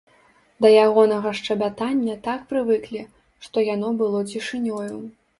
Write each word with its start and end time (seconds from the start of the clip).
Да 0.65 0.69
ягонага 0.85 1.33
шчабятання 1.39 2.15
так 2.27 2.47
прывыклі, 2.53 3.01
што 3.49 3.57
яно 3.67 3.91
было 3.99 4.23
цішынёю. 4.33 4.97